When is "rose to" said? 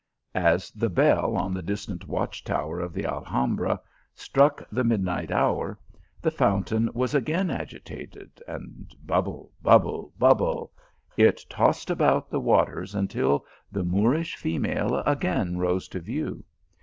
15.59-15.99